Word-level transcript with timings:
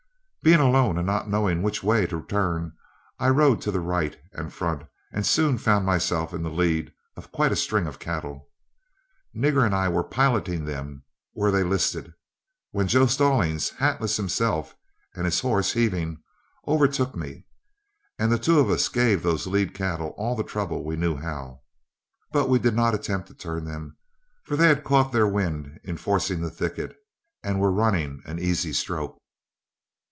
Being 0.43 0.59
alone, 0.59 0.97
and 0.97 1.05
not 1.05 1.29
knowing 1.29 1.61
which 1.61 1.83
way 1.83 2.07
to 2.07 2.23
turn, 2.23 2.73
I 3.19 3.29
rode 3.29 3.61
to 3.61 3.69
the 3.69 3.79
right 3.79 4.19
and 4.33 4.51
front 4.51 4.81
and 5.13 5.23
soon 5.23 5.59
found 5.59 5.85
myself 5.85 6.33
in 6.33 6.41
the 6.41 6.49
lead 6.49 6.91
of 7.15 7.31
quite 7.31 7.51
a 7.51 7.55
string 7.55 7.85
of 7.85 7.99
cattle. 7.99 8.49
Nigger 9.35 9.63
and 9.63 9.75
I 9.75 9.87
were 9.87 10.03
piloting 10.03 10.65
them 10.65 11.03
where 11.33 11.51
they 11.51 11.63
listed, 11.63 12.15
when 12.71 12.87
Joe 12.87 13.05
Stallings, 13.05 13.69
hatless 13.69 14.17
himself 14.17 14.75
and 15.13 15.25
his 15.25 15.41
horse 15.41 15.73
heaving, 15.73 16.23
overtook 16.67 17.13
me, 17.15 17.45
and 18.17 18.31
the 18.31 18.39
two 18.39 18.59
of 18.59 18.71
us 18.71 18.89
gave 18.89 19.21
those 19.21 19.45
lead 19.45 19.75
cattle 19.75 20.15
all 20.17 20.35
the 20.35 20.43
trouble 20.43 20.83
we 20.83 20.95
knew 20.95 21.17
how. 21.17 21.61
But 22.31 22.49
we 22.49 22.57
did 22.57 22.73
not 22.75 22.95
attempt 22.95 23.27
to 23.27 23.35
turn 23.35 23.65
them, 23.65 23.95
for 24.45 24.55
they 24.55 24.69
had 24.69 24.83
caught 24.83 25.11
their 25.11 25.27
wind 25.27 25.79
in 25.83 25.97
forcing 25.97 26.41
the 26.41 26.49
thicket, 26.49 26.97
and 27.43 27.59
were 27.61 27.71
running 27.71 28.23
an 28.25 28.39
easy 28.39 28.73
stroke. 28.73 29.19